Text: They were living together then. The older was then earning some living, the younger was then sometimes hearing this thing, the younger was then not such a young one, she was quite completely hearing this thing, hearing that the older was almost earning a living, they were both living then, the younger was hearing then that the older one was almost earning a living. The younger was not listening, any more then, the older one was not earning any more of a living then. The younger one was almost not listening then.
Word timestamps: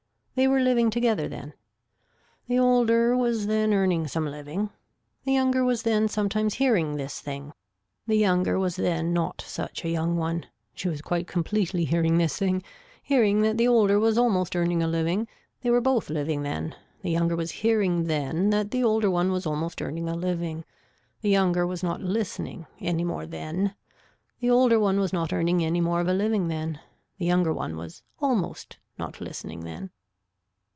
They 0.33 0.47
were 0.47 0.61
living 0.61 0.89
together 0.89 1.27
then. 1.27 1.53
The 2.47 2.57
older 2.57 3.15
was 3.15 3.45
then 3.47 3.73
earning 3.73 4.07
some 4.07 4.25
living, 4.25 4.71
the 5.25 5.33
younger 5.33 5.63
was 5.63 5.83
then 5.83 6.07
sometimes 6.07 6.55
hearing 6.55 6.95
this 6.95 7.19
thing, 7.19 7.51
the 8.07 8.15
younger 8.15 8.57
was 8.57 8.77
then 8.77 9.13
not 9.13 9.43
such 9.45 9.83
a 9.83 9.89
young 9.89 10.15
one, 10.17 10.47
she 10.73 10.87
was 10.87 11.01
quite 11.01 11.27
completely 11.27 11.83
hearing 11.83 12.17
this 12.17 12.37
thing, 12.39 12.63
hearing 13.03 13.41
that 13.41 13.57
the 13.57 13.67
older 13.67 13.99
was 13.99 14.17
almost 14.17 14.55
earning 14.55 14.81
a 14.81 14.87
living, 14.87 15.27
they 15.61 15.69
were 15.69 15.81
both 15.81 16.09
living 16.09 16.41
then, 16.43 16.75
the 17.03 17.11
younger 17.11 17.35
was 17.35 17.51
hearing 17.51 18.05
then 18.05 18.49
that 18.51 18.71
the 18.71 18.83
older 18.83 19.11
one 19.11 19.31
was 19.31 19.45
almost 19.45 19.81
earning 19.81 20.07
a 20.09 20.15
living. 20.15 20.63
The 21.21 21.29
younger 21.29 21.67
was 21.67 21.83
not 21.83 22.01
listening, 22.01 22.65
any 22.79 23.03
more 23.03 23.27
then, 23.27 23.75
the 24.39 24.49
older 24.49 24.79
one 24.79 24.99
was 24.99 25.13
not 25.13 25.33
earning 25.33 25.63
any 25.63 25.81
more 25.81 25.99
of 25.99 26.07
a 26.07 26.13
living 26.13 26.47
then. 26.47 26.79
The 27.19 27.25
younger 27.25 27.53
one 27.53 27.75
was 27.75 28.01
almost 28.21 28.77
not 28.97 29.19
listening 29.21 29.59
then. 29.65 29.91